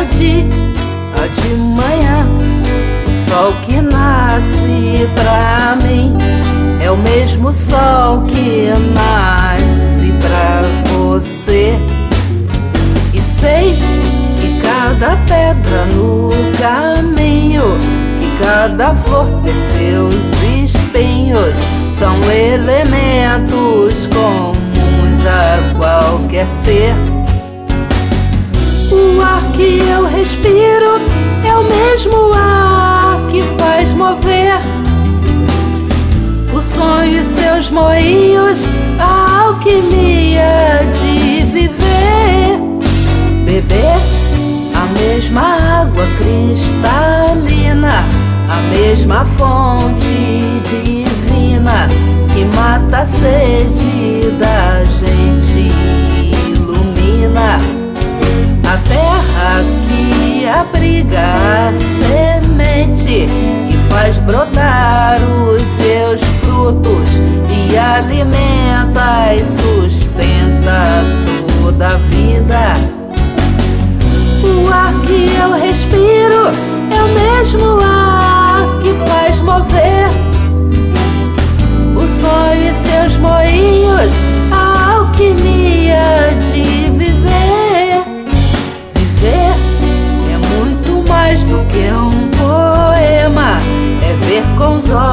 tarde 0.00 0.46
a 1.14 1.26
de 1.26 1.54
manhã. 1.54 2.26
O 3.06 3.30
sol 3.30 3.52
que 3.62 3.80
nasce 3.80 5.08
pra 5.14 5.76
mim 5.84 6.16
é 6.82 6.90
o 6.90 6.96
mesmo 6.96 7.52
sol 7.52 8.22
que 8.22 8.70
nasce 8.94 10.12
pra 10.20 10.62
você. 10.88 11.74
E 13.12 13.20
sei 13.20 13.76
que 14.40 14.60
cada 14.60 15.16
pedra 15.26 15.84
no 15.94 16.30
caminho, 16.58 17.64
que 18.20 18.44
cada 18.44 18.94
flor 18.94 19.26
tem 19.44 19.54
seus 19.76 20.14
espinhos, 20.64 21.56
são 21.92 22.16
elementos 22.30 24.06
comuns 24.06 25.26
a 25.26 25.76
qualquer 25.76 26.46
ser. 26.46 27.09
Moinhos, 37.70 38.64
a 38.98 39.42
alquimia 39.44 40.80
de 40.92 41.44
viver. 41.52 42.60
Beber 43.44 44.00
a 44.74 44.86
mesma 44.98 45.82
água 45.82 46.06
cristalina, 46.18 48.04
a 48.48 48.60
mesma 48.74 49.24
fonte 49.36 50.60
divina 50.68 51.88
que 52.32 52.44
mata 52.56 52.98
a 52.98 53.06
sede 53.06 54.30
da 54.38 54.84
gente, 54.84 55.19
alimenta 68.00 69.34
e 69.34 69.44
sustenta 69.44 70.84
toda 71.62 71.88
a 71.88 71.96
vida. 71.96 72.72
O 74.42 74.72
ar 74.72 74.94
que 75.06 75.30
eu 75.36 75.52
respiro 75.52 76.48
é 76.90 77.02
o 77.02 77.08
mesmo 77.08 77.78
ar 77.82 78.80
que 78.82 78.94
faz 79.06 79.38
mover 79.40 80.08
o 81.94 82.08
sonho 82.22 82.70
e 82.70 82.74
seus 82.88 83.16
moinhos, 83.18 84.12
a 84.50 84.94
alquimia 84.94 86.00
de 86.52 86.90
viver. 86.96 88.02
Viver 88.94 89.52
é 90.32 90.56
muito 90.56 91.06
mais 91.06 91.42
do 91.42 91.58
que 91.66 91.92
um 91.92 92.30
poema, 92.38 93.58
é 94.02 94.14
ver 94.24 94.44
com 94.56 94.78
os 94.78 94.88
olhos 94.88 95.09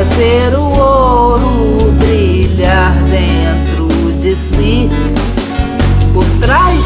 fazer 0.00 0.54
o 0.54 0.62
ouro 0.62 1.92
brilhar 1.98 2.94
dentro 3.10 3.86
de 4.18 4.34
si. 4.34 4.88
Por 6.14 6.24
trás 6.40 6.82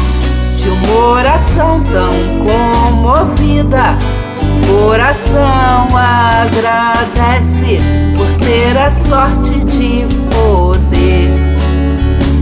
de 0.57 0.67
uma 0.67 0.95
oração 1.11 1.81
tão 1.93 2.11
comovida, 2.45 3.97
o 4.41 4.67
coração 4.67 5.87
agradece 5.95 7.79
por 8.17 8.27
ter 8.45 8.77
a 8.77 8.91
sorte 8.91 9.59
de 9.59 10.05
poder 10.35 11.31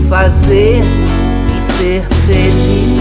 fazer 0.08 0.80
e 0.82 1.72
ser 1.72 2.02
feliz. 2.26 2.93